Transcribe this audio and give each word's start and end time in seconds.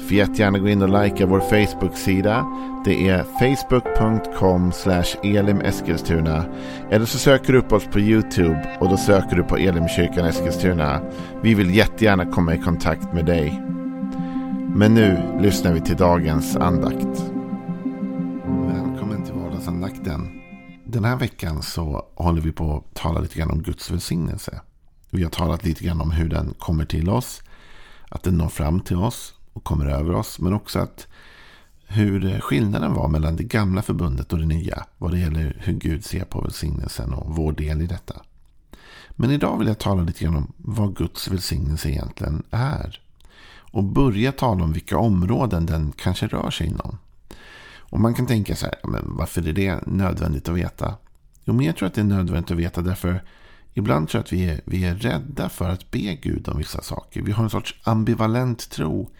Får 0.00 0.16
jättegärna 0.16 0.58
gå 0.58 0.68
in 0.68 0.82
och 0.82 1.02
likea 1.02 1.26
vår 1.26 1.40
Facebook-sida. 1.40 2.46
Det 2.84 3.08
är 3.08 3.22
facebook.com 3.22 4.72
elimeskilstuna. 5.22 6.44
Eller 6.90 7.06
så 7.06 7.18
söker 7.18 7.52
du 7.52 7.58
upp 7.58 7.72
oss 7.72 7.86
på 7.86 8.00
YouTube 8.00 8.76
och 8.80 8.88
då 8.88 8.96
söker 8.96 9.36
du 9.36 9.42
på 9.42 9.56
Elimkyrkan 9.56 10.26
Eskilstuna. 10.26 11.00
Vi 11.42 11.54
vill 11.54 11.74
jättegärna 11.74 12.26
komma 12.26 12.54
i 12.54 12.58
kontakt 12.58 13.12
med 13.12 13.26
dig. 13.26 13.62
Men 14.74 14.94
nu 14.94 15.38
lyssnar 15.40 15.72
vi 15.72 15.80
till 15.80 15.96
dagens 15.96 16.56
andakt. 16.56 17.32
Välkommen 18.44 19.24
till 19.24 19.34
vardagsandakten. 19.34 20.28
Den 20.84 21.04
här 21.04 21.16
veckan 21.16 21.62
så 21.62 22.06
håller 22.14 22.40
vi 22.40 22.52
på 22.52 22.76
att 22.76 22.94
tala 22.94 23.20
lite 23.20 23.38
grann 23.38 23.50
om 23.50 23.62
Guds 23.62 23.90
välsignelse. 23.90 24.60
Vi 25.10 25.22
har 25.22 25.30
talat 25.30 25.64
lite 25.64 25.84
grann 25.84 26.00
om 26.00 26.10
hur 26.10 26.28
den 26.28 26.54
kommer 26.58 26.84
till 26.84 27.10
oss. 27.10 27.42
Att 28.08 28.22
den 28.22 28.38
når 28.38 28.48
fram 28.48 28.80
till 28.80 28.96
oss 28.96 29.34
och 29.60 29.64
kommer 29.64 29.86
över 29.86 30.14
oss. 30.14 30.38
Men 30.38 30.52
också 30.52 30.78
att 30.78 31.06
hur 31.86 32.40
skillnaden 32.40 32.94
var 32.94 33.08
mellan 33.08 33.36
det 33.36 33.44
gamla 33.44 33.82
förbundet 33.82 34.32
och 34.32 34.38
det 34.38 34.46
nya. 34.46 34.84
Vad 34.98 35.10
det 35.10 35.18
gäller 35.18 35.56
hur 35.58 35.72
Gud 35.72 36.04
ser 36.04 36.24
på 36.24 36.40
välsignelsen 36.40 37.12
och 37.12 37.36
vår 37.36 37.52
del 37.52 37.82
i 37.82 37.86
detta. 37.86 38.22
Men 39.10 39.30
idag 39.30 39.58
vill 39.58 39.68
jag 39.68 39.78
tala 39.78 40.02
lite 40.02 40.24
grann 40.24 40.36
om 40.36 40.52
vad 40.56 40.96
Guds 40.96 41.28
välsignelse 41.28 41.90
egentligen 41.90 42.42
är. 42.50 43.00
Och 43.72 43.84
börja 43.84 44.32
tala 44.32 44.64
om 44.64 44.72
vilka 44.72 44.98
områden 44.98 45.66
den 45.66 45.92
kanske 45.92 46.26
rör 46.26 46.50
sig 46.50 46.66
inom. 46.66 46.98
Och 47.76 48.00
man 48.00 48.14
kan 48.14 48.26
tänka 48.26 48.56
så 48.56 48.66
här, 48.66 48.74
men 48.84 49.16
varför 49.16 49.48
är 49.48 49.52
det 49.52 49.86
nödvändigt 49.86 50.48
att 50.48 50.56
veta? 50.56 50.94
Jo, 51.44 51.54
men 51.54 51.66
jag 51.66 51.76
tror 51.76 51.86
att 51.86 51.94
det 51.94 52.00
är 52.00 52.04
nödvändigt 52.04 52.50
att 52.50 52.58
veta 52.58 52.82
därför 52.82 53.22
Ibland 53.74 54.08
tror 54.08 54.18
jag 54.18 54.24
att 54.24 54.32
vi 54.32 54.44
är, 54.44 54.60
vi 54.64 54.84
är 54.84 54.94
rädda 54.94 55.48
för 55.48 55.68
att 55.68 55.90
be 55.90 56.14
Gud 56.14 56.48
om 56.48 56.58
vissa 56.58 56.82
saker. 56.82 57.22
Vi 57.22 57.32
har 57.32 57.44
en 57.44 57.50
sorts 57.50 57.74
ambivalent 57.82 58.70
tro. 58.70 59.10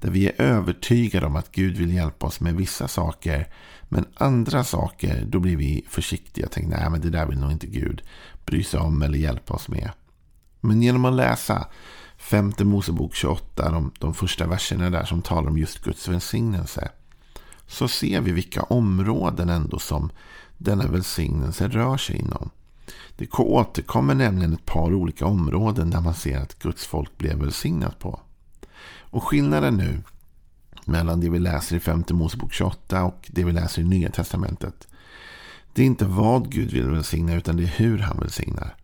Där 0.00 0.10
vi 0.10 0.26
är 0.26 0.42
övertygade 0.42 1.26
om 1.26 1.36
att 1.36 1.52
Gud 1.52 1.76
vill 1.76 1.94
hjälpa 1.94 2.26
oss 2.26 2.40
med 2.40 2.54
vissa 2.54 2.88
saker. 2.88 3.48
Men 3.88 4.04
andra 4.14 4.64
saker, 4.64 5.24
då 5.26 5.40
blir 5.40 5.56
vi 5.56 5.84
försiktiga 5.88 6.46
och 6.46 6.52
tänker 6.52 6.70
nej 6.70 6.90
men 6.90 7.00
det 7.00 7.10
där 7.10 7.26
vill 7.26 7.38
nog 7.38 7.52
inte 7.52 7.66
Gud 7.66 8.02
bry 8.46 8.64
sig 8.64 8.80
om 8.80 9.02
eller 9.02 9.18
hjälpa 9.18 9.54
oss 9.54 9.68
med. 9.68 9.90
Men 10.60 10.82
genom 10.82 11.04
att 11.04 11.14
läsa 11.14 11.68
femte 12.16 12.64
Mosebok 12.64 13.14
28, 13.14 13.70
de, 13.70 13.92
de 13.98 14.14
första 14.14 14.46
verserna 14.46 14.90
där 14.90 15.04
som 15.04 15.22
talar 15.22 15.50
om 15.50 15.58
just 15.58 15.84
Guds 15.84 16.08
välsignelse. 16.08 16.90
Så 17.66 17.88
ser 17.88 18.20
vi 18.20 18.32
vilka 18.32 18.62
områden 18.62 19.48
ändå 19.48 19.78
som 19.78 20.10
denna 20.58 20.86
välsignelse 20.86 21.68
rör 21.68 21.96
sig 21.96 22.16
inom. 22.16 22.50
Det 23.16 23.30
återkommer 23.30 24.14
nämligen 24.14 24.52
ett 24.52 24.66
par 24.66 24.94
olika 24.94 25.26
områden 25.26 25.90
där 25.90 26.00
man 26.00 26.14
ser 26.14 26.38
att 26.38 26.58
Guds 26.58 26.86
folk 26.86 27.18
blev 27.18 27.38
välsignat 27.38 27.98
på. 27.98 28.20
Och 29.16 29.24
skillnaden 29.24 29.76
nu 29.76 30.02
mellan 30.84 31.20
det 31.20 31.30
vi 31.30 31.38
läser 31.38 31.76
i 31.76 31.80
femte 31.80 32.14
Mosebok 32.14 32.52
28 32.52 33.04
och 33.04 33.28
det 33.32 33.44
vi 33.44 33.52
läser 33.52 33.82
i 33.82 33.84
Nya 33.84 34.10
Testamentet. 34.10 34.88
Det 35.72 35.82
är 35.82 35.86
inte 35.86 36.04
vad 36.04 36.52
Gud 36.52 36.72
vill 36.72 36.90
välsigna 36.90 37.34
utan 37.34 37.56
det 37.56 37.62
är 37.62 37.66
hur 37.66 37.98
han 37.98 38.18
välsignar. 38.18 38.76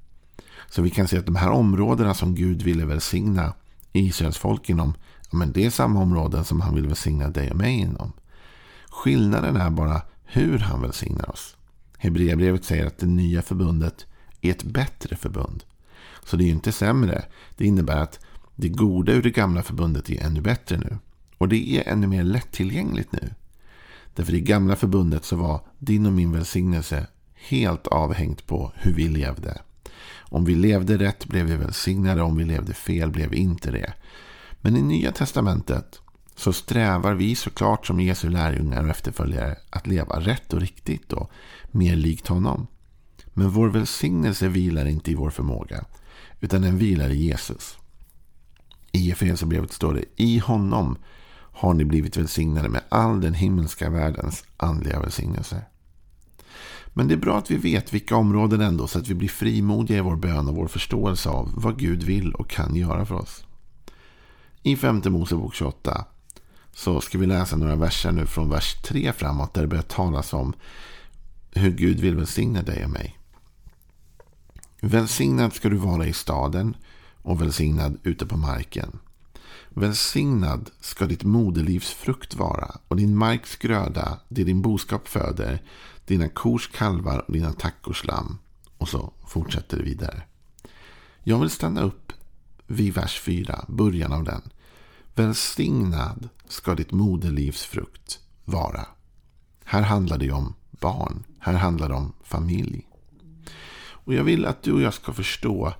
Så 0.71 0.83
vi 0.83 0.91
kan 0.91 1.09
se 1.09 1.19
att 1.19 1.27
de 1.27 1.37
här 1.37 1.51
områdena 1.51 2.15
som 2.15 2.35
Gud 2.35 2.63
ville 2.63 2.85
välsigna 2.85 3.55
Israels 3.93 4.39
folk 4.39 4.71
inom. 4.71 4.95
Ja, 5.31 5.39
men 5.39 5.53
det 5.53 5.65
är 5.65 5.71
samma 5.71 6.01
områden 6.01 6.45
som 6.45 6.61
han 6.61 6.75
vill 6.75 6.87
välsigna 6.87 7.29
dig 7.29 7.51
och 7.51 7.57
mig 7.57 7.73
inom. 7.75 8.13
Skillnaden 8.89 9.57
är 9.57 9.71
bara 9.71 10.03
hur 10.25 10.59
han 10.59 10.83
välsignar 10.83 11.31
oss. 11.31 11.57
Hebreerbrevet 11.99 12.65
säger 12.65 12.87
att 12.87 12.99
det 12.99 13.07
nya 13.07 13.43
förbundet 13.43 14.07
är 14.41 14.51
ett 14.51 14.65
bättre 14.65 15.17
förbund. 15.17 15.65
Så 16.25 16.37
det 16.37 16.45
är 16.45 16.47
ju 16.47 16.53
inte 16.53 16.73
sämre. 16.73 17.25
Det 17.57 17.65
innebär 17.65 17.99
att 17.99 18.21
det 18.57 18.69
goda 18.69 19.13
ur 19.13 19.23
det 19.23 19.31
gamla 19.31 19.63
förbundet 19.63 20.11
är 20.11 20.23
ännu 20.23 20.41
bättre 20.41 20.77
nu. 20.79 20.99
Och 21.39 21.49
det 21.49 21.77
är 21.77 21.93
ännu 21.93 22.07
mer 22.07 22.23
lättillgängligt 22.23 23.13
nu. 23.13 23.35
Därför 24.15 24.33
i 24.33 24.41
det 24.41 24.47
gamla 24.47 24.77
förbundet 24.77 25.25
så 25.25 25.37
var 25.37 25.61
din 25.79 26.07
och 26.07 26.13
min 26.13 26.33
välsignelse 26.33 27.07
helt 27.35 27.87
avhängt 27.87 28.47
på 28.47 28.73
hur 28.75 28.93
vi 28.93 29.09
levde. 29.09 29.61
Om 30.19 30.45
vi 30.45 30.55
levde 30.55 30.99
rätt 30.99 31.27
blev 31.27 31.47
vi 31.47 31.57
välsignade, 31.57 32.23
om 32.23 32.37
vi 32.37 32.45
levde 32.45 32.75
fel 32.75 33.11
blev 33.11 33.31
vi 33.31 33.37
inte 33.37 33.71
det. 33.71 33.93
Men 34.61 34.77
i 34.77 34.83
Nya 34.83 35.13
Testamentet 35.13 36.01
så 36.37 36.53
strävar 36.53 37.15
vi 37.15 37.35
såklart 37.35 37.87
som 37.87 38.01
Jesu 38.01 38.29
lärjungar 38.29 38.83
och 38.83 38.91
efterföljare 38.91 39.57
att 39.71 39.87
leva 39.87 40.21
rätt 40.21 40.53
och 40.53 40.61
riktigt 40.61 41.13
och 41.13 41.31
mer 41.71 41.97
likt 41.97 42.27
honom. 42.27 42.67
Men 43.35 43.51
vår 43.51 43.69
välsignelse 43.69 44.49
vilar 44.49 44.87
inte 44.87 45.11
i 45.11 45.15
vår 45.15 45.31
förmåga, 45.31 45.85
utan 46.41 46.63
den 46.63 46.79
vilar 46.79 47.11
i 47.11 47.25
Jesus. 47.27 47.79
I 48.93 49.11
Efesierbrevet 49.11 49.73
står 49.73 49.95
det, 49.95 50.05
i 50.17 50.39
honom 50.39 50.97
har 51.35 51.75
ni 51.75 51.85
blivit 51.85 52.17
välsignade 52.17 52.69
med 52.69 52.83
all 52.89 53.21
den 53.21 53.35
himmelska 53.35 53.91
världens 53.91 54.45
andliga 54.57 55.01
välsignelse. 55.01 55.65
Men 56.95 57.09
det 57.09 57.15
är 57.15 57.19
bra 57.19 57.39
att 57.39 57.51
vi 57.51 57.57
vet 57.57 57.95
vilka 57.95 58.17
områden 58.17 58.61
ändå 58.61 58.87
så 58.87 58.99
att 58.99 59.09
vi 59.09 59.15
blir 59.15 59.29
frimodiga 59.29 59.99
i 59.99 60.01
vår 60.01 60.17
bön 60.17 60.49
och 60.49 60.55
vår 60.55 60.69
förståelse 60.69 61.29
av 61.29 61.53
vad 61.57 61.79
Gud 61.79 62.03
vill 62.03 62.35
och 62.35 62.51
kan 62.51 62.77
göra 62.77 63.07
för 63.07 63.15
oss. 63.15 63.45
I 64.63 64.77
femte 64.77 65.11
Mosebok 65.11 65.55
28 65.55 66.05
så 66.75 67.01
ska 67.01 67.19
vi 67.19 67.27
läsa 67.27 67.57
några 67.57 67.77
verser 67.77 68.13
nu 68.13 68.27
från 68.27 68.51
vers 68.51 68.83
3 68.83 69.13
framåt 69.13 69.55
där 69.55 69.63
det 69.63 69.69
börjar 69.69 69.83
talas 69.83 70.33
om 70.33 70.53
hur 71.51 71.71
Gud 71.71 72.01
vill 72.01 72.17
välsigna 72.17 72.63
dig 72.63 72.85
och 72.85 72.91
mig. 72.91 73.19
Välsignad 74.81 75.53
ska 75.53 75.69
du 75.69 75.77
vara 75.77 76.07
i 76.07 76.13
staden 76.13 76.77
och 77.23 77.41
välsignad 77.41 77.99
ute 78.03 78.27
på 78.27 78.37
marken. 78.37 78.99
Välsignad 79.69 80.71
ska 80.81 81.07
ditt 81.07 81.25
moderlivs 81.25 81.91
frukt 81.91 82.35
vara 82.35 82.77
och 82.89 82.97
din 82.97 83.17
marks 83.17 83.57
gröda, 83.57 84.19
det 84.29 84.45
din 84.45 84.63
boskap 84.63 85.09
föder, 85.09 85.63
dina 86.07 86.29
kors 86.29 86.69
kalvar 86.69 87.19
och 87.19 87.33
dina 87.33 87.53
tackors 87.53 88.05
lamm. 88.05 88.39
Och 88.79 88.89
så 88.89 89.13
fortsätter 89.27 89.77
det 89.77 89.83
vidare. 89.83 90.23
Jag 91.23 91.39
vill 91.39 91.51
stanna 91.51 91.83
upp 91.83 92.13
vid 92.67 92.95
vers 92.95 93.21
4, 93.21 93.65
början 93.69 94.13
av 94.13 94.25
den. 94.25 94.43
Välsignad 95.15 96.29
ska 96.49 96.75
ditt 96.75 96.93
moderlivs 96.93 97.63
frukt 97.65 98.21
vara. 98.45 98.87
Här 99.65 99.83
handlar 99.83 100.19
det 100.19 100.31
om 100.31 100.55
barn. 100.71 101.25
Här 101.39 101.55
handlar 101.55 101.89
det 101.89 101.95
om 101.95 102.13
familj. 102.23 102.87
Och 104.05 104.15
jag 104.15 104.25
vill 104.25 104.47
att 104.47 104.63
du 104.63 104.73
och 104.73 104.83
jag 104.83 104.95
ska 104.95 105.13
förstå 105.13 105.75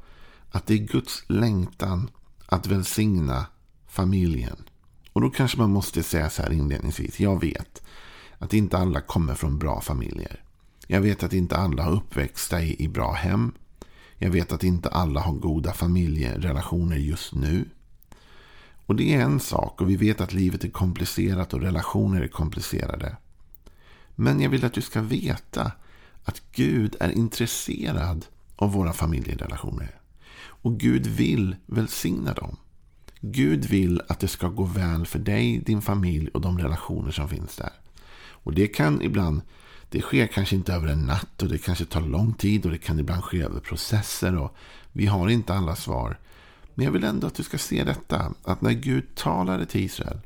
att 0.53 0.67
det 0.67 0.75
är 0.75 0.79
Guds 0.79 1.25
längtan 1.27 2.11
att 2.47 2.67
välsigna 2.67 3.47
familjen. 3.89 4.57
Och 5.13 5.21
då 5.21 5.31
kanske 5.31 5.59
man 5.59 5.71
måste 5.71 6.03
säga 6.03 6.31
så 6.31 6.43
här 6.43 6.53
inledningsvis. 6.53 7.21
Jag 7.21 7.41
vet 7.41 7.83
att 8.39 8.55
inte 8.55 8.79
alla 8.79 9.01
kommer 9.01 9.35
från 9.35 9.59
bra 9.59 9.81
familjer. 9.81 10.43
Jag 10.87 11.01
vet 11.01 11.23
att 11.23 11.33
inte 11.33 11.57
alla 11.57 11.83
har 11.83 11.93
uppväxta 11.93 12.63
i, 12.63 12.85
i 12.85 12.89
bra 12.89 13.13
hem. 13.13 13.53
Jag 14.19 14.31
vet 14.31 14.53
att 14.53 14.65
inte 14.65 14.89
alla 14.89 15.21
har 15.21 15.33
goda 15.33 15.73
familjerelationer 15.73 16.97
just 16.97 17.35
nu. 17.35 17.69
Och 18.87 18.97
det 18.97 19.15
är 19.15 19.21
en 19.21 19.41
sak 19.41 19.81
och 19.81 19.91
vi 19.91 19.97
vet 19.97 20.21
att 20.21 20.33
livet 20.33 20.65
är 20.65 20.69
komplicerat 20.69 21.55
och 21.55 21.61
relationer 21.61 22.21
är 22.21 22.29
komplicerade. 22.29 23.17
Men 24.15 24.41
jag 24.41 24.51
vill 24.51 24.65
att 24.65 24.73
du 24.73 24.83
ska 24.83 25.01
veta 25.01 25.73
att 26.25 26.43
Gud 26.53 26.97
är 27.01 27.11
intresserad 27.11 28.27
av 28.57 28.73
våra 28.73 28.93
familjerelationer. 28.93 30.02
Och 30.63 30.81
Gud 30.81 31.07
vill 31.07 31.57
välsigna 31.67 32.33
dem. 32.33 32.57
Gud 33.21 33.65
vill 33.65 34.03
att 34.09 34.21
det 34.21 34.29
ska 34.29 34.49
gå 34.49 34.65
väl 34.65 35.07
för 35.07 35.19
dig, 35.19 35.59
din 35.59 35.83
familj 35.83 36.29
och 36.29 36.41
de 36.41 36.59
relationer 36.59 37.11
som 37.11 37.29
finns 37.29 37.57
där. 37.57 37.73
Och 38.45 38.55
det 38.55 38.69
kan 38.69 39.03
ibland, 39.03 39.43
det 39.89 40.01
sker 40.01 40.27
kanske 40.27 40.57
inte 40.57 40.73
över 40.73 40.89
en 40.89 41.07
natt 41.07 41.43
och 41.43 41.49
det 41.49 41.59
kanske 41.59 41.85
tar 41.85 42.01
lång 42.01 42.35
tid 42.35 42.65
och 42.65 42.71
det 42.71 42.79
kan 42.79 42.99
ibland 42.99 43.25
ske 43.25 43.43
över 43.43 43.61
processer 43.61 44.37
och 44.37 44.57
vi 44.93 45.07
har 45.07 45.29
inte 45.29 45.55
alla 45.55 45.77
svar. 45.77 46.19
Men 46.75 46.85
jag 46.85 46.93
vill 46.93 47.05
ändå 47.05 47.27
att 47.27 47.35
du 47.35 47.43
ska 47.43 47.59
se 47.59 47.85
detta, 47.85 48.33
att 48.45 48.61
när 48.61 48.73
Gud 48.73 49.15
talade 49.15 49.67
till 49.67 49.81
Israel 49.85 50.21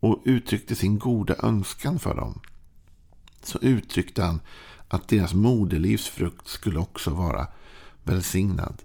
och 0.00 0.22
uttryckte 0.24 0.74
sin 0.74 0.98
goda 0.98 1.34
önskan 1.42 1.98
för 1.98 2.14
dem, 2.14 2.40
så 3.42 3.58
uttryckte 3.62 4.22
han 4.22 4.40
att 4.88 5.08
deras 5.08 5.34
moderlivs 5.34 6.08
frukt 6.08 6.48
skulle 6.48 6.78
också 6.78 7.10
vara 7.10 7.46
välsignad. 8.04 8.82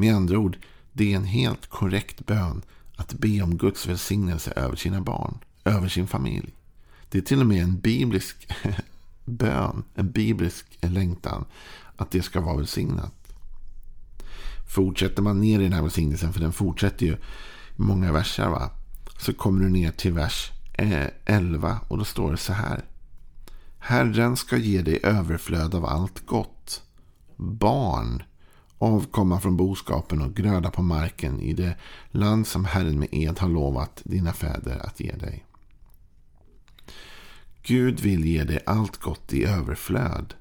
Med 0.00 0.14
andra 0.14 0.38
ord, 0.38 0.56
det 0.92 1.12
är 1.12 1.16
en 1.16 1.24
helt 1.24 1.66
korrekt 1.66 2.26
bön 2.26 2.62
att 2.96 3.12
be 3.12 3.42
om 3.42 3.56
Guds 3.56 3.86
välsignelse 3.86 4.52
över 4.56 4.76
sina 4.76 5.00
barn, 5.00 5.38
över 5.64 5.88
sin 5.88 6.06
familj. 6.06 6.54
Det 7.08 7.18
är 7.18 7.22
till 7.22 7.40
och 7.40 7.46
med 7.46 7.62
en 7.62 7.78
biblisk 7.80 8.48
bön, 9.24 9.84
en 9.94 10.10
biblisk 10.10 10.66
längtan 10.80 11.44
att 11.96 12.10
det 12.10 12.22
ska 12.22 12.40
vara 12.40 12.56
välsignat. 12.56 13.14
Fortsätter 14.74 15.22
man 15.22 15.40
ner 15.40 15.60
i 15.60 15.62
den 15.62 15.72
här 15.72 15.82
välsignelsen, 15.82 16.32
för 16.32 16.40
den 16.40 16.52
fortsätter 16.52 17.06
ju 17.06 17.16
många 17.76 18.12
verser, 18.12 18.48
va? 18.48 18.70
så 19.18 19.32
kommer 19.32 19.64
du 19.64 19.70
ner 19.70 19.90
till 19.90 20.12
vers 20.12 20.50
eh, 20.72 21.06
11 21.24 21.80
och 21.88 21.98
då 21.98 22.04
står 22.04 22.30
det 22.30 22.36
så 22.36 22.52
här. 22.52 22.84
Herren 23.78 24.36
ska 24.36 24.56
ge 24.56 24.82
dig 24.82 25.00
överflöd 25.02 25.74
av 25.74 25.86
allt 25.86 26.26
gott. 26.26 26.82
Barn, 27.36 28.22
avkomma 28.80 29.40
från 29.40 29.56
boskapen 29.56 30.22
och 30.22 30.34
gröda 30.34 30.70
på 30.70 30.82
marken 30.82 31.40
i 31.40 31.52
det 31.52 31.76
land 32.10 32.46
som 32.46 32.64
Herren 32.64 32.98
med 32.98 33.08
ed 33.12 33.38
har 33.38 33.48
lovat 33.48 34.02
dina 34.04 34.32
fäder 34.32 34.86
att 34.86 35.00
ge 35.00 35.12
dig. 35.12 35.44
Gud 37.62 38.00
vill 38.00 38.24
ge 38.24 38.44
dig 38.44 38.60
allt 38.66 38.96
gott 38.96 39.32
i 39.32 39.44
överflöd. 39.44 40.34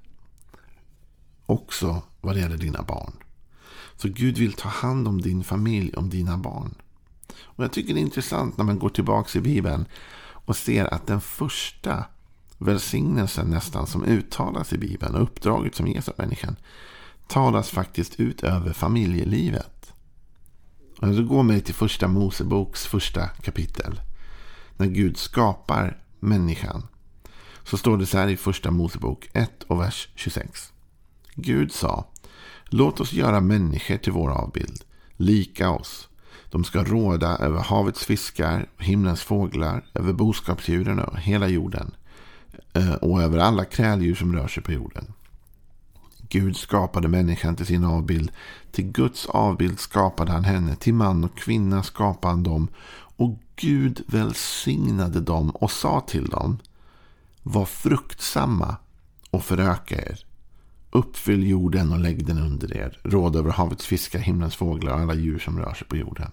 Också 1.46 2.02
vad 2.22 2.36
det 2.36 2.40
gäller 2.40 2.58
dina 2.58 2.82
barn. 2.82 3.14
Så 3.96 4.10
Gud 4.10 4.38
vill 4.38 4.54
ta 4.54 4.70
hand 4.70 5.08
om 5.08 5.22
din 5.22 5.44
familj, 5.44 5.94
om 5.94 6.10
dina 6.10 6.38
barn. 6.38 6.76
Och 7.42 7.64
Jag 7.64 7.72
tycker 7.72 7.94
det 7.94 8.00
är 8.00 8.02
intressant 8.02 8.58
när 8.58 8.66
man 8.66 8.80
går 8.80 8.90
tillbaka 8.90 9.40
i 9.40 9.42
Bibeln 9.42 9.86
och 10.32 10.58
ser 10.58 10.94
att 10.94 11.08
den 11.08 11.22
första 11.22 12.06
välsignelsen 12.58 13.48
nästan 13.48 13.88
som 13.88 14.04
uttalas 14.04 14.74
i 14.74 14.78
Bibeln 14.78 15.16
och 15.16 15.24
uppdraget 15.24 15.76
som 15.76 15.88
ges 15.88 16.10
av 16.10 16.16
människan 16.18 16.56
talas 17.30 17.70
faktiskt 17.70 18.20
ut 18.20 18.44
över 18.44 18.74
familjelivet. 18.74 19.94
Alltså, 21.00 21.08
och 21.08 21.16
jag 21.16 21.28
går 21.28 21.44
mig 21.44 21.62
till 21.62 21.74
första 21.74 22.08
Moseboks 22.08 22.86
första 22.86 23.28
kapitel. 23.28 24.02
När 24.78 24.88
Gud 24.88 25.18
skapar 25.18 26.04
människan. 26.20 26.88
Så 27.64 27.78
står 27.78 27.98
det 27.98 28.06
så 28.06 28.18
här 28.18 28.28
i 28.28 28.38
första 28.38 28.72
Mosebok 28.72 29.30
1 29.34 29.64
och 29.64 29.82
vers 29.82 30.10
26. 30.16 30.74
Gud 31.36 31.72
sa 31.72 32.06
Låt 32.66 33.00
oss 33.00 33.14
göra 33.14 33.40
människor 33.40 33.98
till 33.98 34.12
vår 34.12 34.30
avbild, 34.30 34.84
lika 35.18 35.70
oss. 35.70 36.10
De 36.50 36.64
ska 36.64 36.84
råda 36.84 37.38
över 37.38 37.60
havets 37.60 38.06
fiskar, 38.06 38.70
himlens 38.78 39.22
fåglar, 39.22 39.86
över 39.94 40.14
boskapsdjuren 40.14 41.00
och 41.00 41.20
hela 41.20 41.48
jorden. 41.48 41.96
Eh, 42.74 42.94
och 42.94 43.22
över 43.22 43.38
alla 43.38 43.66
kräldjur 43.66 44.16
som 44.16 44.36
rör 44.36 44.48
sig 44.48 44.64
på 44.64 44.72
jorden. 44.72 45.14
Gud 46.30 46.58
skapade 46.58 47.08
människan 47.08 47.56
till 47.56 47.66
sin 47.66 47.86
avbild. 47.86 48.32
Till 48.72 48.92
Guds 48.92 49.26
avbild 49.26 49.80
skapade 49.80 50.32
han 50.32 50.44
henne. 50.44 50.76
Till 50.76 50.94
man 50.94 51.24
och 51.24 51.38
kvinna 51.38 51.84
skapade 51.84 52.34
han 52.34 52.44
dem. 52.44 52.68
Och 52.94 53.40
Gud 53.56 54.04
välsignade 54.08 55.20
dem 55.22 55.50
och 55.50 55.72
sa 55.72 56.02
till 56.02 56.26
dem. 56.26 56.58
Var 57.44 57.66
fruktsamma 57.66 58.76
och 59.30 59.44
föröka 59.44 59.96
er. 59.96 60.26
Uppfyll 60.92 61.48
jorden 61.48 61.92
och 61.92 62.00
lägg 62.00 62.26
den 62.26 62.38
under 62.38 62.78
er. 62.78 63.00
Råd 63.04 63.36
över 63.36 63.52
havets 63.52 63.86
fiskar, 63.86 64.20
himlens 64.20 64.56
fåglar 64.56 64.94
och 64.94 65.00
alla 65.00 65.14
djur 65.14 65.40
som 65.40 65.60
rör 65.60 65.74
sig 65.74 65.88
på 65.88 65.98
jorden. 65.98 66.32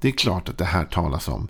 Det 0.00 0.08
är 0.08 0.12
klart 0.12 0.48
att 0.48 0.58
det 0.58 0.64
här 0.64 0.84
talas 0.84 1.28
om 1.28 1.48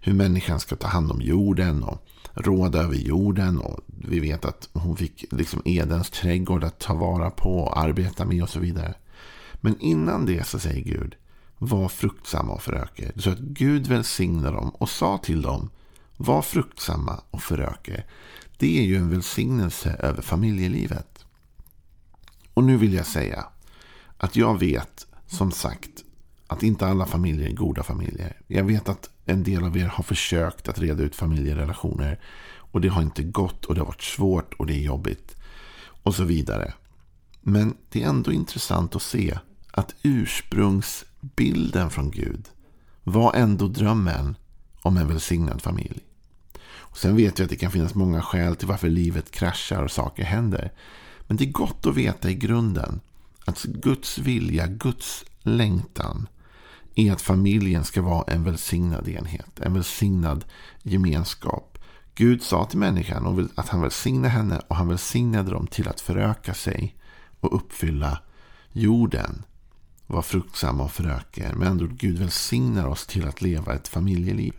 hur 0.00 0.12
människan 0.12 0.60
ska 0.60 0.76
ta 0.76 0.88
hand 0.88 1.10
om 1.10 1.22
jorden 1.22 1.82
och 1.82 2.06
råda 2.34 2.82
över 2.82 2.94
jorden. 2.94 3.58
Och 3.58 3.80
vi 3.86 4.20
vet 4.20 4.44
att 4.44 4.68
hon 4.72 4.96
fick 4.96 5.24
liksom 5.30 5.62
Edens 5.64 6.10
trädgård 6.10 6.64
att 6.64 6.78
ta 6.78 6.94
vara 6.94 7.30
på 7.30 7.58
och 7.58 7.78
arbeta 7.78 8.24
med 8.24 8.42
och 8.42 8.50
så 8.50 8.60
vidare. 8.60 8.94
Men 9.54 9.80
innan 9.80 10.26
det 10.26 10.46
så 10.46 10.58
säger 10.58 10.84
Gud, 10.84 11.16
var 11.58 11.88
fruktsamma 11.88 12.52
och 12.52 12.62
föröka. 12.62 13.04
Så 13.16 13.30
att 13.30 13.38
Gud 13.38 13.86
välsignade 13.86 14.56
dem 14.56 14.70
och 14.70 14.88
sa 14.88 15.18
till 15.18 15.42
dem, 15.42 15.70
var 16.16 16.42
fruktsamma 16.42 17.20
och 17.30 17.42
föröka. 17.42 18.02
Det 18.58 18.78
är 18.78 18.82
ju 18.82 18.96
en 18.96 19.10
välsignelse 19.10 19.96
över 19.98 20.22
familjelivet. 20.22 21.24
Och 22.54 22.64
nu 22.64 22.76
vill 22.76 22.92
jag 22.92 23.06
säga 23.06 23.44
att 24.16 24.36
jag 24.36 24.58
vet 24.58 25.06
som 25.26 25.52
sagt 25.52 26.04
att 26.52 26.62
inte 26.62 26.86
alla 26.86 27.06
familjer 27.06 27.48
är 27.48 27.54
goda 27.54 27.82
familjer. 27.82 28.36
Jag 28.46 28.64
vet 28.64 28.88
att 28.88 29.10
en 29.24 29.42
del 29.42 29.64
av 29.64 29.76
er 29.76 29.86
har 29.86 30.04
försökt 30.04 30.68
att 30.68 30.78
reda 30.78 31.02
ut 31.02 31.16
familjerelationer. 31.16 32.20
Och 32.54 32.80
det 32.80 32.88
har 32.88 33.02
inte 33.02 33.22
gått 33.22 33.64
och 33.64 33.74
det 33.74 33.80
har 33.80 33.86
varit 33.86 34.02
svårt 34.02 34.54
och 34.54 34.66
det 34.66 34.74
är 34.74 34.82
jobbigt. 34.82 35.36
Och 36.02 36.14
så 36.14 36.24
vidare. 36.24 36.74
Men 37.40 37.76
det 37.88 38.02
är 38.02 38.08
ändå 38.08 38.32
intressant 38.32 38.96
att 38.96 39.02
se 39.02 39.38
att 39.70 39.94
ursprungsbilden 40.02 41.90
från 41.90 42.10
Gud 42.10 42.48
var 43.04 43.34
ändå 43.34 43.68
drömmen 43.68 44.36
om 44.82 44.96
en 44.96 45.08
välsignad 45.08 45.62
familj. 45.62 46.00
Och 46.92 46.98
sen 46.98 47.16
vet 47.16 47.40
vi 47.40 47.44
att 47.44 47.50
det 47.50 47.56
kan 47.56 47.70
finnas 47.70 47.94
många 47.94 48.22
skäl 48.22 48.56
till 48.56 48.68
varför 48.68 48.88
livet 48.88 49.30
kraschar 49.30 49.82
och 49.82 49.90
saker 49.90 50.24
händer. 50.24 50.72
Men 51.26 51.36
det 51.36 51.44
är 51.44 51.52
gott 51.52 51.86
att 51.86 51.96
veta 51.96 52.30
i 52.30 52.34
grunden 52.34 53.00
att 53.44 53.62
Guds 53.62 54.18
vilja, 54.18 54.66
Guds 54.66 55.24
längtan 55.42 56.28
är 56.94 57.12
att 57.12 57.22
familjen 57.22 57.84
ska 57.84 58.02
vara 58.02 58.32
en 58.32 58.44
välsignad 58.44 59.08
enhet. 59.08 59.60
En 59.60 59.74
välsignad 59.74 60.44
gemenskap. 60.82 61.78
Gud 62.14 62.42
sa 62.42 62.64
till 62.64 62.78
människan 62.78 63.50
att 63.54 63.68
han 63.68 63.80
välsignade 63.80 64.28
henne 64.28 64.60
och 64.68 64.76
han 64.76 64.88
välsignade 64.88 65.50
dem 65.50 65.66
till 65.66 65.88
att 65.88 66.00
föröka 66.00 66.54
sig 66.54 66.96
och 67.40 67.56
uppfylla 67.56 68.18
jorden. 68.72 69.42
Var 70.06 70.22
fruktsamma 70.22 70.84
och 70.84 70.92
föröka 70.92 71.48
er. 71.48 71.52
Med 71.54 71.68
andra 71.68 71.84
ord, 71.84 71.96
Gud 71.96 72.18
välsignar 72.18 72.86
oss 72.86 73.06
till 73.06 73.28
att 73.28 73.42
leva 73.42 73.74
ett 73.74 73.88
familjeliv. 73.88 74.54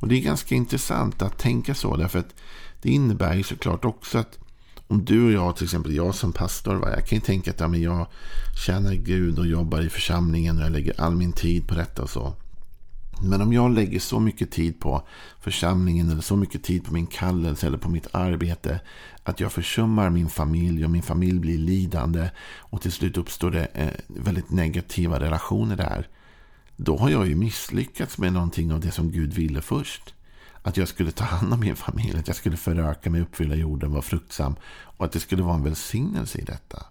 Och 0.00 0.08
Det 0.08 0.14
är 0.14 0.20
ganska 0.20 0.54
intressant 0.54 1.22
att 1.22 1.38
tänka 1.38 1.74
så. 1.74 1.96
Därför 1.96 2.18
att 2.18 2.34
det 2.82 2.90
innebär 2.90 3.34
ju 3.34 3.42
såklart 3.42 3.84
också 3.84 4.18
att 4.18 4.38
om 4.88 5.04
du 5.04 5.26
och 5.26 5.32
jag, 5.32 5.56
till 5.56 5.64
exempel 5.64 5.94
jag 5.94 6.14
som 6.14 6.32
pastor, 6.32 6.74
va, 6.74 6.90
jag 6.90 7.06
kan 7.06 7.16
ju 7.16 7.24
tänka 7.24 7.50
att 7.50 7.60
ja, 7.60 7.68
men 7.68 7.82
jag 7.82 8.06
tjänar 8.66 8.94
Gud 8.94 9.38
och 9.38 9.46
jobbar 9.46 9.80
i 9.80 9.88
församlingen 9.88 10.58
och 10.58 10.64
jag 10.64 10.72
lägger 10.72 11.00
all 11.00 11.16
min 11.16 11.32
tid 11.32 11.68
på 11.68 11.74
detta 11.74 12.02
och 12.02 12.10
så. 12.10 12.34
Men 13.22 13.40
om 13.40 13.52
jag 13.52 13.70
lägger 13.70 14.00
så 14.00 14.20
mycket 14.20 14.50
tid 14.50 14.80
på 14.80 15.08
församlingen 15.40 16.10
eller 16.10 16.22
så 16.22 16.36
mycket 16.36 16.62
tid 16.62 16.84
på 16.84 16.92
min 16.92 17.06
kallelse 17.06 17.66
eller 17.66 17.78
på 17.78 17.88
mitt 17.88 18.14
arbete 18.14 18.80
att 19.22 19.40
jag 19.40 19.52
försummar 19.52 20.10
min 20.10 20.28
familj 20.28 20.84
och 20.84 20.90
min 20.90 21.02
familj 21.02 21.38
blir 21.38 21.58
lidande 21.58 22.30
och 22.58 22.82
till 22.82 22.92
slut 22.92 23.16
uppstår 23.16 23.50
det 23.50 23.64
eh, 23.64 23.90
väldigt 24.06 24.50
negativa 24.50 25.20
relationer 25.20 25.76
där. 25.76 26.08
Då 26.76 26.96
har 26.96 27.10
jag 27.10 27.26
ju 27.26 27.34
misslyckats 27.34 28.18
med 28.18 28.32
någonting 28.32 28.72
av 28.72 28.80
det 28.80 28.90
som 28.90 29.10
Gud 29.10 29.32
ville 29.32 29.62
först. 29.62 30.14
Att 30.66 30.76
jag 30.76 30.88
skulle 30.88 31.10
ta 31.10 31.24
hand 31.24 31.52
om 31.52 31.60
min 31.60 31.76
familj, 31.76 32.18
att 32.18 32.26
jag 32.26 32.36
skulle 32.36 32.56
föröka 32.56 33.10
mig, 33.10 33.20
uppfylla 33.20 33.54
jorden, 33.54 33.92
vara 33.92 34.02
fruktsam 34.02 34.56
och 34.66 35.04
att 35.04 35.12
det 35.12 35.20
skulle 35.20 35.42
vara 35.42 35.54
en 35.54 35.62
välsignelse 35.62 36.38
i 36.38 36.42
detta. 36.44 36.86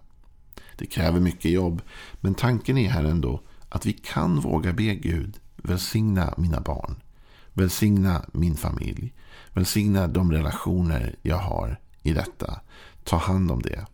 Det 0.76 0.86
kräver 0.86 1.20
mycket 1.20 1.50
jobb, 1.50 1.82
men 2.20 2.34
tanken 2.34 2.78
är 2.78 2.90
här 2.90 3.04
ändå 3.04 3.40
att 3.68 3.86
vi 3.86 3.92
kan 3.92 4.40
våga 4.40 4.72
be 4.72 4.94
Gud 4.94 5.38
välsigna 5.56 6.34
mina 6.36 6.60
barn, 6.60 6.96
välsigna 7.52 8.24
min 8.32 8.56
familj, 8.56 9.12
välsigna 9.52 10.06
de 10.06 10.32
relationer 10.32 11.16
jag 11.22 11.38
har 11.38 11.80
i 12.02 12.12
detta. 12.12 12.60
Ta 13.04 13.16
hand 13.16 13.50
om 13.50 13.62
det. 13.62 13.86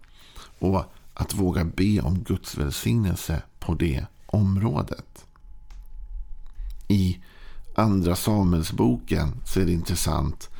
Och 0.58 0.84
att 1.14 1.34
våga 1.34 1.64
be 1.64 2.00
om 2.00 2.22
Guds 2.22 2.56
välsignelse 2.56 3.42
på 3.58 3.74
det 3.74 4.06
området. 4.26 5.26
I 6.88 7.18
andra 7.74 8.16
Samuelsboken 8.16 9.40
så 9.44 9.60
är 9.60 9.64
det 9.64 9.72
intressant. 9.72 10.50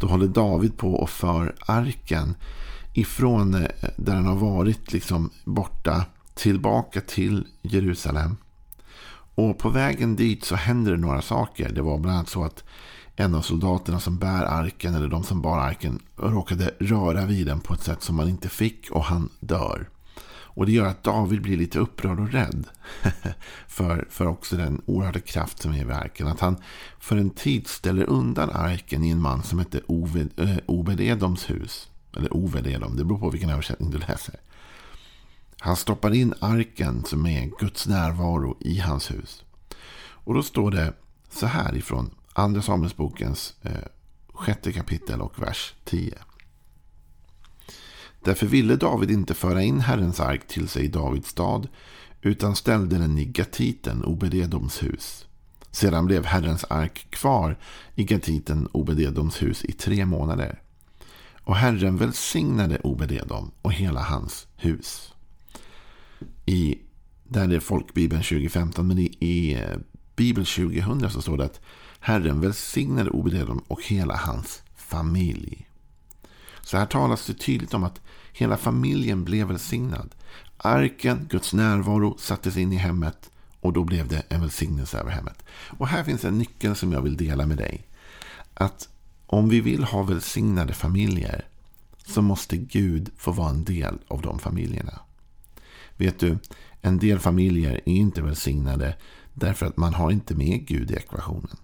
Då 0.00 0.06
håller 0.06 0.26
David 0.26 0.76
på 0.76 0.94
och 0.94 1.10
för 1.10 1.54
arken 1.66 2.34
ifrån 2.94 3.54
eh, 3.54 3.68
där 3.96 4.14
han 4.14 4.26
har 4.26 4.36
varit 4.36 4.92
liksom 4.92 5.30
borta 5.44 6.04
tillbaka 6.34 7.00
till 7.00 7.46
Jerusalem. 7.62 8.36
Och 9.34 9.58
på 9.58 9.68
vägen 9.68 10.16
dit 10.16 10.44
så 10.44 10.54
händer 10.54 10.92
det 10.92 10.98
några 10.98 11.22
saker. 11.22 11.72
Det 11.72 11.82
var 11.82 11.98
bland 11.98 12.16
annat 12.16 12.28
så 12.28 12.44
att 12.44 12.64
en 13.16 13.34
av 13.34 13.42
soldaterna 13.42 14.00
som 14.00 14.18
bär 14.18 14.44
arken 14.44 14.94
eller 14.94 15.08
de 15.08 15.24
som 15.24 15.42
bar 15.42 15.58
arken 15.58 15.98
råkade 16.16 16.70
röra 16.80 17.26
vid 17.26 17.46
den 17.46 17.60
på 17.60 17.74
ett 17.74 17.82
sätt 17.82 18.02
som 18.02 18.16
man 18.16 18.28
inte 18.28 18.48
fick 18.48 18.90
och 18.90 19.04
han 19.04 19.28
dör. 19.40 19.88
Och 20.58 20.66
det 20.66 20.72
gör 20.72 20.86
att 20.86 21.02
David 21.02 21.42
blir 21.42 21.56
lite 21.56 21.78
upprörd 21.78 22.20
och 22.20 22.32
rädd. 22.32 22.66
för, 23.66 24.06
för 24.10 24.26
också 24.26 24.56
den 24.56 24.82
oerhörda 24.86 25.20
kraft 25.20 25.62
som 25.62 25.72
är 25.72 25.80
i 25.80 25.84
verken. 25.84 26.26
Att 26.26 26.40
han 26.40 26.56
för 26.98 27.16
en 27.16 27.30
tid 27.30 27.66
ställer 27.66 28.04
undan 28.04 28.50
arken 28.50 29.04
i 29.04 29.10
en 29.10 29.20
man 29.20 29.42
som 29.42 29.58
heter 29.58 29.82
Oved, 29.86 30.30
äh, 30.36 30.56
Obed 30.66 31.00
Edoms 31.00 31.50
hus. 31.50 31.88
Eller 32.16 32.36
Oved 32.36 32.66
Edom, 32.66 32.96
det 32.96 33.04
beror 33.04 33.18
på 33.18 33.30
vilken 33.30 33.50
översättning 33.50 33.90
du 33.90 33.98
läser. 33.98 34.34
Han 35.58 35.76
stoppar 35.76 36.14
in 36.14 36.34
arken 36.40 37.04
som 37.04 37.26
är 37.26 37.50
Guds 37.60 37.86
närvaro 37.86 38.56
i 38.60 38.78
hans 38.78 39.10
hus. 39.10 39.44
Och 40.00 40.34
då 40.34 40.42
står 40.42 40.70
det 40.70 40.92
så 41.30 41.46
här 41.46 41.76
ifrån 41.76 42.10
Andra 42.32 42.62
Samuelsbokens 42.62 43.54
eh, 43.62 43.72
sjätte 44.34 44.72
kapitel 44.72 45.20
och 45.20 45.42
vers 45.42 45.74
10. 45.84 46.14
Därför 48.24 48.46
ville 48.46 48.76
David 48.76 49.10
inte 49.10 49.34
föra 49.34 49.62
in 49.62 49.80
Herrens 49.80 50.20
ark 50.20 50.46
till 50.46 50.68
sig 50.68 50.84
i 50.84 50.88
Davids 50.88 51.28
stad 51.28 51.68
utan 52.22 52.56
ställde 52.56 52.98
den 52.98 53.18
i 53.18 53.24
Gatiten, 53.24 54.04
Obededoms 54.04 54.82
hus. 54.82 55.26
Sedan 55.70 56.06
blev 56.06 56.24
Herrens 56.24 56.64
ark 56.64 57.06
kvar 57.10 57.58
i 57.94 58.04
Gatiten, 58.04 58.68
Obededoms 58.72 59.42
hus 59.42 59.64
i 59.64 59.72
tre 59.72 60.06
månader. 60.06 60.60
Och 61.44 61.56
Herren 61.56 61.96
välsignade 61.96 62.78
Obededom 62.78 63.50
och 63.62 63.72
hela 63.72 64.02
hans 64.02 64.46
hus. 64.56 65.14
I 66.46 66.78
Där 67.24 67.52
är 67.52 67.60
folkbibeln 67.60 68.22
2015. 68.22 68.86
Men 68.86 68.98
i, 68.98 69.04
i 69.20 69.58
Bibel 70.16 70.46
2000 70.46 71.10
så 71.10 71.22
står 71.22 71.36
det 71.36 71.44
att 71.44 71.60
Herren 72.00 72.40
välsignade 72.40 73.10
Obededom 73.10 73.64
och 73.68 73.82
hela 73.84 74.16
hans 74.16 74.62
familj. 74.76 75.67
Så 76.68 76.76
här 76.76 76.86
talas 76.86 77.26
det 77.26 77.34
tydligt 77.34 77.74
om 77.74 77.84
att 77.84 78.00
hela 78.32 78.56
familjen 78.56 79.24
blev 79.24 79.46
välsignad. 79.46 80.14
Arken, 80.56 81.26
Guds 81.30 81.52
närvaro, 81.52 82.16
sattes 82.18 82.56
in 82.56 82.72
i 82.72 82.76
hemmet 82.76 83.30
och 83.60 83.72
då 83.72 83.84
blev 83.84 84.08
det 84.08 84.22
en 84.28 84.40
välsignelse 84.40 84.98
över 84.98 85.10
hemmet. 85.10 85.42
Och 85.78 85.88
här 85.88 86.04
finns 86.04 86.24
en 86.24 86.38
nyckel 86.38 86.76
som 86.76 86.92
jag 86.92 87.02
vill 87.02 87.16
dela 87.16 87.46
med 87.46 87.56
dig. 87.56 87.86
Att 88.54 88.88
om 89.26 89.48
vi 89.48 89.60
vill 89.60 89.84
ha 89.84 90.02
välsignade 90.02 90.74
familjer 90.74 91.44
så 92.06 92.22
måste 92.22 92.56
Gud 92.56 93.10
få 93.16 93.32
vara 93.32 93.50
en 93.50 93.64
del 93.64 93.98
av 94.08 94.22
de 94.22 94.38
familjerna. 94.38 95.00
Vet 95.96 96.18
du, 96.18 96.38
en 96.80 96.98
del 96.98 97.18
familjer 97.18 97.74
är 97.74 97.92
inte 97.92 98.22
välsignade 98.22 98.96
därför 99.34 99.66
att 99.66 99.76
man 99.76 99.94
har 99.94 100.10
inte 100.10 100.34
med 100.34 100.66
Gud 100.66 100.90
i 100.90 100.94
ekvationen. 100.94 101.56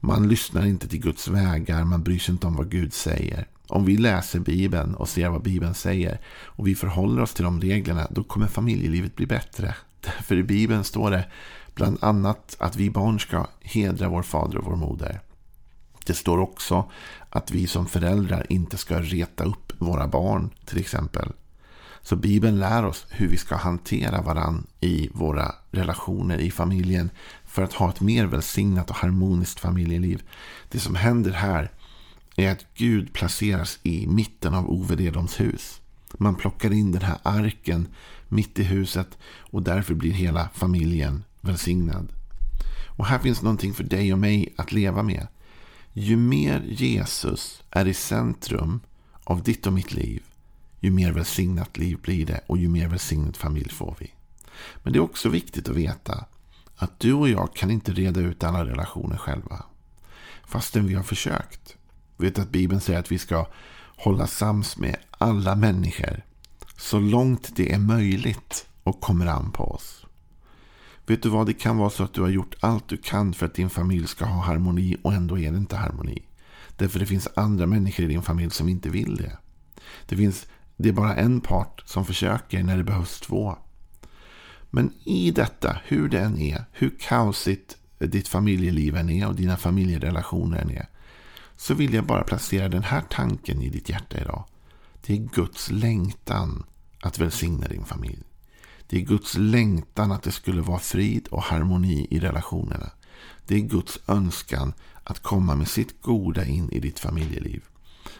Man 0.00 0.28
lyssnar 0.28 0.66
inte 0.66 0.88
till 0.88 1.00
Guds 1.00 1.28
vägar, 1.28 1.84
man 1.84 2.02
bryr 2.02 2.18
sig 2.18 2.32
inte 2.32 2.46
om 2.46 2.56
vad 2.56 2.70
Gud 2.70 2.94
säger. 2.94 3.48
Om 3.74 3.84
vi 3.84 3.96
läser 3.96 4.40
Bibeln 4.40 4.94
och 4.94 5.08
ser 5.08 5.28
vad 5.28 5.42
Bibeln 5.42 5.74
säger 5.74 6.20
och 6.44 6.66
vi 6.66 6.74
förhåller 6.74 7.22
oss 7.22 7.34
till 7.34 7.44
de 7.44 7.60
reglerna, 7.60 8.06
då 8.10 8.24
kommer 8.24 8.46
familjelivet 8.46 9.16
bli 9.16 9.26
bättre. 9.26 9.74
Därför 10.00 10.36
i 10.36 10.42
Bibeln 10.42 10.84
står 10.84 11.10
det 11.10 11.26
bland 11.74 11.98
annat 12.00 12.56
att 12.58 12.76
vi 12.76 12.90
barn 12.90 13.20
ska 13.20 13.46
hedra 13.60 14.08
vår 14.08 14.22
fader 14.22 14.58
och 14.58 14.64
vår 14.64 14.76
moder. 14.76 15.20
Det 16.06 16.14
står 16.14 16.38
också 16.38 16.90
att 17.30 17.50
vi 17.50 17.66
som 17.66 17.86
föräldrar 17.86 18.46
inte 18.48 18.76
ska 18.76 19.00
reta 19.00 19.44
upp 19.44 19.72
våra 19.78 20.08
barn 20.08 20.50
till 20.64 20.78
exempel. 20.78 21.32
Så 22.02 22.16
Bibeln 22.16 22.58
lär 22.58 22.84
oss 22.84 23.06
hur 23.10 23.28
vi 23.28 23.36
ska 23.36 23.56
hantera 23.56 24.22
varann 24.22 24.66
i 24.80 25.10
våra 25.12 25.54
relationer 25.70 26.38
i 26.38 26.50
familjen 26.50 27.10
för 27.44 27.62
att 27.62 27.72
ha 27.72 27.88
ett 27.88 28.00
mer 28.00 28.26
välsignat 28.26 28.90
och 28.90 28.96
harmoniskt 28.96 29.60
familjeliv. 29.60 30.22
Det 30.68 30.78
som 30.78 30.94
händer 30.94 31.32
här 31.32 31.70
är 32.36 32.52
att 32.52 32.66
Gud 32.74 33.12
placeras 33.12 33.78
i 33.82 34.06
mitten 34.06 34.54
av 34.54 34.70
Ove 34.70 34.84
Ovededoms 34.84 35.40
hus. 35.40 35.80
Man 36.18 36.34
plockar 36.34 36.72
in 36.72 36.92
den 36.92 37.02
här 37.02 37.18
arken 37.22 37.88
mitt 38.28 38.58
i 38.58 38.62
huset 38.62 39.18
och 39.38 39.62
därför 39.62 39.94
blir 39.94 40.12
hela 40.12 40.48
familjen 40.54 41.24
välsignad. 41.40 42.08
Och 42.96 43.06
här 43.06 43.18
finns 43.18 43.42
någonting 43.42 43.74
för 43.74 43.84
dig 43.84 44.12
och 44.12 44.18
mig 44.18 44.54
att 44.56 44.72
leva 44.72 45.02
med. 45.02 45.26
Ju 45.92 46.16
mer 46.16 46.60
Jesus 46.60 47.62
är 47.70 47.86
i 47.86 47.94
centrum 47.94 48.80
av 49.24 49.42
ditt 49.42 49.66
och 49.66 49.72
mitt 49.72 49.92
liv, 49.92 50.22
ju 50.80 50.90
mer 50.90 51.12
välsignat 51.12 51.78
liv 51.78 51.98
blir 52.02 52.26
det 52.26 52.40
och 52.46 52.58
ju 52.58 52.68
mer 52.68 52.88
välsignad 52.88 53.36
familj 53.36 53.70
får 53.70 53.96
vi. 53.98 54.10
Men 54.82 54.92
det 54.92 54.98
är 54.98 55.00
också 55.00 55.28
viktigt 55.28 55.68
att 55.68 55.76
veta 55.76 56.24
att 56.76 57.00
du 57.00 57.12
och 57.12 57.28
jag 57.28 57.54
kan 57.54 57.70
inte 57.70 57.92
reda 57.92 58.20
ut 58.20 58.44
alla 58.44 58.64
relationer 58.64 59.16
själva. 59.16 59.64
Fastän 60.46 60.86
vi 60.86 60.94
har 60.94 61.02
försökt. 61.02 61.76
Vi 62.16 62.26
vet 62.26 62.38
att 62.38 62.50
Bibeln 62.50 62.80
säger 62.80 62.98
att 62.98 63.12
vi 63.12 63.18
ska 63.18 63.46
hålla 63.96 64.26
sams 64.26 64.76
med 64.76 64.96
alla 65.10 65.54
människor 65.54 66.22
så 66.76 66.98
långt 66.98 67.56
det 67.56 67.72
är 67.72 67.78
möjligt 67.78 68.66
och 68.82 69.00
kommer 69.00 69.26
an 69.26 69.52
på 69.52 69.64
oss. 69.64 70.06
Vet 71.06 71.22
du 71.22 71.28
vad, 71.28 71.46
det 71.46 71.52
kan 71.52 71.76
vara 71.76 71.90
så 71.90 72.04
att 72.04 72.14
du 72.14 72.22
har 72.22 72.28
gjort 72.28 72.54
allt 72.60 72.88
du 72.88 72.96
kan 72.96 73.34
för 73.34 73.46
att 73.46 73.54
din 73.54 73.70
familj 73.70 74.06
ska 74.06 74.24
ha 74.24 74.42
harmoni 74.42 74.96
och 75.02 75.12
ändå 75.12 75.38
är 75.38 75.52
det 75.52 75.58
inte 75.58 75.76
harmoni. 75.76 76.22
Därför 76.76 76.98
det 76.98 77.06
finns 77.06 77.28
andra 77.36 77.66
människor 77.66 78.04
i 78.04 78.08
din 78.08 78.22
familj 78.22 78.50
som 78.50 78.68
inte 78.68 78.90
vill 78.90 79.16
det. 79.16 79.38
Det, 80.08 80.16
finns, 80.16 80.46
det 80.76 80.88
är 80.88 80.92
bara 80.92 81.14
en 81.14 81.40
part 81.40 81.82
som 81.86 82.06
försöker 82.06 82.62
när 82.62 82.76
det 82.76 82.84
behövs 82.84 83.20
två. 83.20 83.56
Men 84.70 84.92
i 85.04 85.30
detta, 85.30 85.76
hur 85.84 86.08
det 86.08 86.20
än 86.20 86.38
är, 86.38 86.64
hur 86.72 86.90
kaosigt 87.00 87.76
ditt 87.98 88.28
familjeliv 88.28 88.96
än 88.96 89.10
är 89.10 89.28
och 89.28 89.34
dina 89.34 89.56
familjerelationer 89.56 90.58
än 90.58 90.70
är, 90.70 90.88
så 91.56 91.74
vill 91.74 91.94
jag 91.94 92.04
bara 92.04 92.24
placera 92.24 92.68
den 92.68 92.82
här 92.82 93.02
tanken 93.10 93.62
i 93.62 93.68
ditt 93.68 93.88
hjärta 93.88 94.18
idag. 94.18 94.44
Det 95.06 95.12
är 95.12 95.16
Guds 95.16 95.70
längtan 95.70 96.64
att 97.00 97.18
välsigna 97.18 97.68
din 97.68 97.84
familj. 97.84 98.22
Det 98.86 98.96
är 98.96 99.00
Guds 99.00 99.36
längtan 99.36 100.12
att 100.12 100.22
det 100.22 100.32
skulle 100.32 100.62
vara 100.62 100.78
frid 100.78 101.28
och 101.30 101.42
harmoni 101.42 102.06
i 102.10 102.20
relationerna. 102.20 102.90
Det 103.46 103.54
är 103.54 103.60
Guds 103.60 103.98
önskan 104.06 104.72
att 105.04 105.22
komma 105.22 105.54
med 105.54 105.68
sitt 105.68 106.02
goda 106.02 106.44
in 106.44 106.70
i 106.72 106.80
ditt 106.80 106.98
familjeliv. 106.98 107.62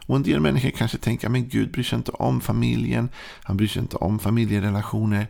Och 0.06 0.16
en 0.16 0.22
del 0.22 0.40
människor 0.40 0.70
kanske 0.70 0.98
tänker 0.98 1.28
men 1.28 1.48
Gud 1.48 1.72
bryr 1.72 1.84
sig 1.84 1.96
inte 1.96 2.12
om 2.12 2.40
familjen. 2.40 3.08
Han 3.42 3.56
bryr 3.56 3.68
sig 3.68 3.82
inte 3.82 3.96
om 3.96 4.18
familjerelationer. 4.18 5.26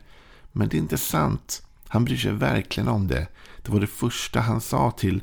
Men 0.52 0.68
det 0.68 0.76
är 0.76 0.78
inte 0.78 0.98
sant. 0.98 1.62
Han 1.88 2.04
bryr 2.04 2.16
sig 2.16 2.32
verkligen 2.32 2.88
om 2.88 3.06
det. 3.06 3.26
Det 3.62 3.72
var 3.72 3.80
det 3.80 3.86
första 3.86 4.40
han 4.40 4.60
sa 4.60 4.90
till, 4.90 5.22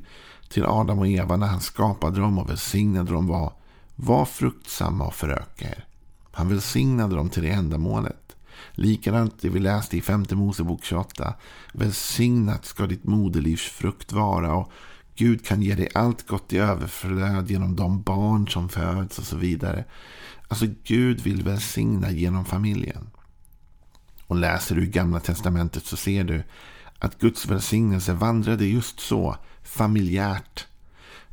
till 0.51 0.65
Adam 0.65 1.00
och 1.00 1.08
Eva 1.08 1.38
när 1.38 1.48
han 1.48 1.62
skapade 1.62 2.20
dem 2.20 2.39
och 2.39 2.50
välsignade 2.50 3.12
dem 3.12 3.27
var 3.27 3.53
var 3.96 4.25
fruktsamma 4.25 5.08
och 5.08 5.15
föröka 5.15 5.70
er. 5.70 5.86
Han 6.31 6.50
välsignade 6.50 7.15
dem 7.15 7.29
till 7.29 7.43
det 7.43 7.50
ändamålet. 7.50 8.36
Likadant 8.72 9.41
det 9.41 9.50
vi 9.50 9.60
läste 9.60 9.98
i 9.98 10.01
femte 10.01 10.36
Mosebok 10.36 10.84
28. 10.84 11.34
Välsignat 11.74 12.65
ska 12.65 12.88
ditt 12.88 13.03
moderlivs 13.03 13.62
frukt 13.62 14.12
vara 14.12 14.53
och 14.53 14.72
Gud 15.15 15.46
kan 15.46 15.62
ge 15.62 15.75
dig 15.75 15.89
allt 15.93 16.27
gott 16.27 16.53
i 16.53 16.58
överflöd 16.58 17.51
genom 17.51 17.75
de 17.75 18.01
barn 18.01 18.48
som 18.48 18.70
föds 18.70 19.20
och 19.20 19.25
så 19.25 19.38
vidare. 19.38 19.86
Alltså 20.48 20.65
Gud 20.84 21.22
vill 21.22 21.43
välsigna 21.43 22.12
genom 22.12 22.46
familjen. 22.46 23.10
Och 24.27 24.36
läser 24.36 24.75
du 24.75 24.84
i 24.84 24.88
Gamla 24.88 25.20
Testamentet 25.20 25.86
så 25.86 25.98
ser 25.98 26.24
du 26.24 26.43
att 27.00 27.20
Guds 27.20 27.46
välsignelse 27.46 28.13
vandrade 28.13 28.65
just 28.65 29.00
så, 29.00 29.36
familjärt. 29.63 30.68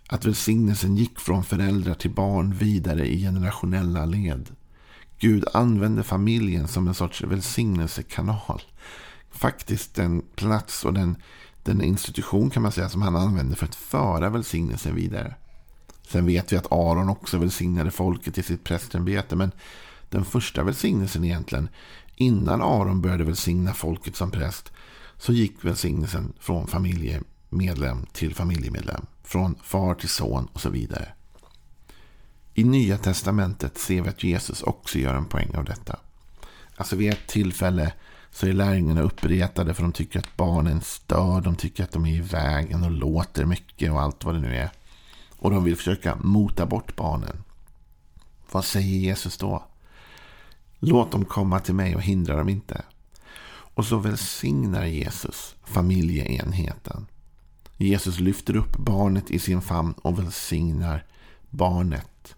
Att 0.09 0.25
välsignelsen 0.25 0.97
gick 0.97 1.21
från 1.21 1.45
föräldrar 1.45 1.95
till 1.95 2.11
barn 2.11 2.55
vidare 2.55 3.07
i 3.07 3.23
generationella 3.23 4.05
led. 4.05 4.51
Gud 5.19 5.45
använde 5.55 6.03
familjen 6.03 6.69
som 6.69 6.89
en 6.89 6.95
sorts 6.95 7.23
välsignelsekanal. 7.23 8.63
Faktiskt 9.31 9.95
den 9.95 10.23
plats 10.37 10.85
och 10.85 10.95
den, 10.95 11.17
den 11.63 11.83
institution 11.83 12.51
kan 12.51 12.63
man 12.63 12.73
säga 12.73 12.89
som 12.89 13.03
han 13.03 13.17
använde 13.17 13.57
för 13.57 13.67
att 13.67 13.75
föra 13.75 14.31
välsignelsen 14.31 14.95
vidare. 14.95 15.35
Sen 16.09 16.27
vet 16.27 16.53
vi 16.53 16.57
att 16.57 16.73
Aron 16.73 17.09
också 17.09 17.39
välsignade 17.39 17.91
folket 17.91 18.39
i 18.39 18.43
sitt 18.43 18.65
prästämbete. 18.65 19.37
Men 19.37 19.51
den 20.09 20.25
första 20.25 20.63
välsignelsen 20.63 21.25
egentligen, 21.25 21.69
innan 22.17 22.63
Aron 22.63 23.01
började 23.01 23.25
välsigna 23.25 23.75
folket 23.75 24.17
som 24.17 24.31
präst, 24.31 24.73
så 25.17 25.33
gick 25.33 25.65
välsignelsen 25.65 26.33
från 26.41 26.67
Medlem 27.49 28.07
till 28.13 28.35
familjemedlem. 28.35 29.07
Från 29.23 29.55
far 29.63 29.95
till 29.95 30.09
son 30.09 30.49
och 30.53 30.61
så 30.61 30.71
vidare. 30.71 31.09
I 32.55 32.65
Nya 32.65 32.99
Testamentet 32.99 33.79
ser 33.79 34.03
vi 34.03 34.09
att 34.09 34.25
Jesus 34.25 34.63
också 34.63 34.99
gör 34.99 35.15
en 35.15 35.25
poäng 35.25 35.55
av 35.55 35.65
detta. 35.65 35.99
Alltså 36.77 36.97
vid 36.97 37.13
ett 37.13 37.27
tillfälle 37.27 37.93
så 38.31 38.47
är 38.47 38.53
lärjungarna 38.53 39.01
uppretade 39.01 39.75
för 39.75 39.83
de 39.83 39.93
tycker 39.93 40.19
att 40.19 40.37
barnen 40.37 40.81
stör. 40.81 41.41
De 41.41 41.57
tycker 41.57 41.85
att 41.85 41.93
de 41.93 42.07
är 42.07 42.17
i 42.17 42.21
vägen 42.21 42.85
och 42.85 42.91
låter 42.91 43.45
mycket 43.45 43.93
och 43.93 44.03
allt 44.03 44.25
vad 44.25 44.35
det 44.35 44.41
nu 44.41 44.57
är. 44.57 44.71
Och 45.39 45.51
de 45.51 45.65
vill 45.65 45.77
försöka 45.77 46.17
mota 46.17 46.67
bort 46.67 46.97
barnen. 46.97 47.45
Vad 48.51 48.65
säger 48.65 48.99
Jesus 48.99 49.37
då? 49.37 49.65
Låt 50.79 51.13
dem 51.13 51.25
komma 51.25 51.61
till 51.61 51.75
mig 51.75 51.97
och 51.97 52.03
hindra 52.03 52.37
dem 52.37 52.49
inte. 52.49 52.83
Och 53.51 53.85
så 53.85 53.97
välsignar 53.97 54.85
Jesus 54.85 55.55
familjeenheten. 55.65 57.07
Jesus 57.85 58.21
lyfter 58.21 58.57
upp 58.57 58.77
barnet 58.77 59.31
i 59.31 59.39
sin 59.39 59.61
famn 59.61 59.95
och 60.03 60.19
välsignar 60.19 61.05
barnet. 61.51 62.35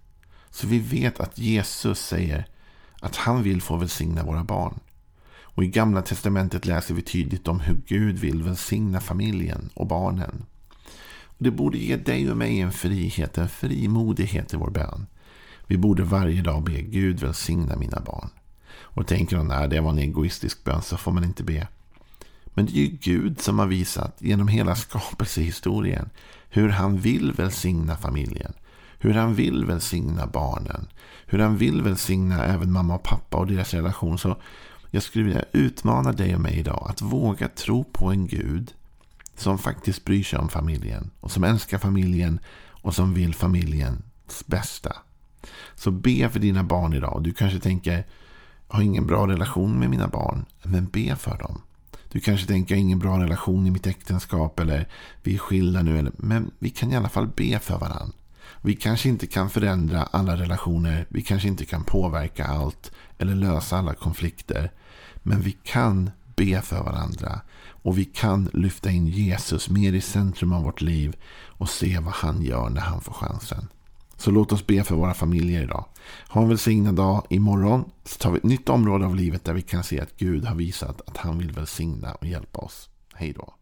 Så 0.50 0.66
vi 0.66 0.78
vet 0.78 1.20
att 1.20 1.38
Jesus 1.38 1.98
säger 1.98 2.46
att 3.00 3.16
han 3.16 3.42
vill 3.42 3.62
få 3.62 3.76
välsigna 3.76 4.24
våra 4.24 4.44
barn. 4.44 4.80
Och 5.42 5.64
i 5.64 5.68
Gamla 5.68 6.02
Testamentet 6.02 6.66
läser 6.66 6.94
vi 6.94 7.02
tydligt 7.02 7.48
om 7.48 7.60
hur 7.60 7.80
Gud 7.86 8.18
vill 8.18 8.42
välsigna 8.42 9.00
familjen 9.00 9.70
och 9.74 9.86
barnen. 9.86 10.44
Och 11.24 11.44
det 11.44 11.50
borde 11.50 11.78
ge 11.78 11.96
dig 11.96 12.30
och 12.30 12.36
mig 12.36 12.60
en 12.60 12.72
frihet, 12.72 13.38
en 13.38 13.48
frimodighet 13.48 14.54
i 14.54 14.56
vår 14.56 14.70
bön. 14.70 15.06
Vi 15.66 15.76
borde 15.76 16.02
varje 16.02 16.42
dag 16.42 16.64
be 16.64 16.80
Gud 16.82 17.20
välsigna 17.20 17.76
mina 17.76 18.00
barn. 18.00 18.30
Och 18.72 19.06
tänker 19.06 19.36
de 19.36 19.50
att 19.50 19.70
det 19.70 19.80
var 19.80 19.90
en 19.90 19.98
egoistisk 19.98 20.64
bön 20.64 20.82
så 20.82 20.96
får 20.96 21.12
man 21.12 21.24
inte 21.24 21.44
be. 21.44 21.68
Men 22.60 22.66
det 22.66 22.72
är 22.72 22.84
ju 22.84 22.96
Gud 23.00 23.40
som 23.40 23.58
har 23.58 23.66
visat 23.66 24.16
genom 24.18 24.48
hela 24.48 24.74
skapelsehistorien 24.74 26.10
hur 26.48 26.68
han 26.68 26.98
vill 26.98 27.32
välsigna 27.32 27.96
familjen. 27.96 28.52
Hur 28.98 29.14
han 29.14 29.34
vill 29.34 29.64
välsigna 29.64 30.26
barnen. 30.26 30.88
Hur 31.26 31.38
han 31.38 31.56
vill 31.56 31.82
välsigna 31.82 32.44
även 32.44 32.72
mamma 32.72 32.94
och 32.94 33.02
pappa 33.02 33.36
och 33.36 33.46
deras 33.46 33.74
relation. 33.74 34.18
Så 34.18 34.36
jag 34.90 35.02
skulle 35.02 35.24
vilja 35.24 35.44
utmana 35.52 36.12
dig 36.12 36.34
och 36.34 36.40
mig 36.40 36.58
idag 36.58 36.86
att 36.90 37.02
våga 37.02 37.48
tro 37.48 37.84
på 37.84 38.10
en 38.10 38.26
Gud 38.26 38.74
som 39.36 39.58
faktiskt 39.58 40.04
bryr 40.04 40.22
sig 40.22 40.38
om 40.38 40.48
familjen. 40.48 41.10
Och 41.20 41.30
som 41.30 41.44
älskar 41.44 41.78
familjen 41.78 42.40
och 42.68 42.94
som 42.94 43.14
vill 43.14 43.34
familjens 43.34 44.46
bästa. 44.46 44.96
Så 45.74 45.90
be 45.90 46.28
för 46.28 46.40
dina 46.40 46.64
barn 46.64 46.92
idag. 46.92 47.22
Du 47.22 47.32
kanske 47.32 47.58
tänker, 47.58 48.06
jag 48.68 48.76
har 48.76 48.82
ingen 48.82 49.06
bra 49.06 49.28
relation 49.28 49.78
med 49.78 49.90
mina 49.90 50.08
barn. 50.08 50.44
Men 50.62 50.86
be 50.86 51.16
för 51.16 51.38
dem. 51.38 51.62
Du 52.12 52.20
kanske 52.20 52.46
tänker, 52.46 52.74
jag 52.74 52.78
har 52.78 52.82
ingen 52.82 52.98
bra 52.98 53.22
relation 53.22 53.66
i 53.66 53.70
mitt 53.70 53.86
äktenskap 53.86 54.60
eller 54.60 54.88
vi 55.22 55.34
är 55.34 55.38
skilda 55.38 55.82
nu. 55.82 55.98
Eller, 55.98 56.12
men 56.16 56.50
vi 56.58 56.70
kan 56.70 56.92
i 56.92 56.96
alla 56.96 57.08
fall 57.08 57.28
be 57.36 57.58
för 57.58 57.78
varandra. 57.78 58.14
Vi 58.62 58.76
kanske 58.76 59.08
inte 59.08 59.26
kan 59.26 59.50
förändra 59.50 60.02
alla 60.02 60.36
relationer. 60.36 61.06
Vi 61.08 61.22
kanske 61.22 61.48
inte 61.48 61.64
kan 61.64 61.84
påverka 61.84 62.46
allt 62.46 62.92
eller 63.18 63.34
lösa 63.34 63.78
alla 63.78 63.94
konflikter. 63.94 64.72
Men 65.22 65.40
vi 65.40 65.52
kan 65.52 66.10
be 66.36 66.62
för 66.62 66.82
varandra. 66.82 67.40
Och 67.82 67.98
vi 67.98 68.04
kan 68.04 68.50
lyfta 68.52 68.90
in 68.90 69.06
Jesus 69.06 69.70
mer 69.70 69.92
i 69.92 70.00
centrum 70.00 70.52
av 70.52 70.64
vårt 70.64 70.80
liv 70.80 71.16
och 71.46 71.68
se 71.68 71.98
vad 71.98 72.14
han 72.14 72.42
gör 72.42 72.70
när 72.70 72.80
han 72.80 73.00
får 73.00 73.12
chansen. 73.12 73.68
Så 74.20 74.30
låt 74.30 74.52
oss 74.52 74.66
be 74.66 74.84
för 74.84 74.94
våra 74.94 75.14
familjer 75.14 75.62
idag. 75.62 75.84
Ha 76.28 76.42
en 76.42 76.48
välsignad 76.48 76.94
dag. 76.94 77.26
Imorgon 77.30 77.84
så 78.04 78.18
tar 78.18 78.30
vi 78.30 78.36
ett 78.36 78.44
nytt 78.44 78.68
område 78.68 79.06
av 79.06 79.16
livet 79.16 79.44
där 79.44 79.52
vi 79.52 79.62
kan 79.62 79.84
se 79.84 80.00
att 80.00 80.16
Gud 80.16 80.44
har 80.44 80.54
visat 80.54 81.00
att 81.08 81.16
han 81.16 81.38
vill 81.38 81.52
välsigna 81.52 82.14
och 82.14 82.26
hjälpa 82.26 82.60
oss. 82.60 82.90
Hej 83.14 83.32
då. 83.32 83.54